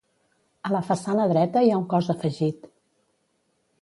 A 0.69 0.71
la 0.75 0.79
façana 0.87 1.27
dreta 1.33 1.63
hi 1.67 1.71
ha 1.73 1.77
un 1.81 1.85
cos 1.93 2.11
afegit. 2.15 2.67